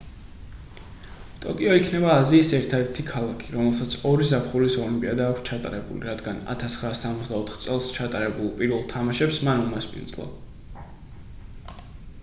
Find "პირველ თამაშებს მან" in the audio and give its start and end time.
8.63-9.65